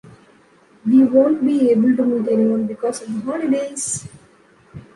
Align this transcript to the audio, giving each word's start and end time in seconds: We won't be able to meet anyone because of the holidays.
We 0.83 1.03
won't 1.03 1.45
be 1.45 1.69
able 1.69 1.95
to 1.95 2.03
meet 2.03 2.27
anyone 2.27 2.65
because 2.65 3.03
of 3.03 3.13
the 3.13 3.19
holidays. 3.19 4.07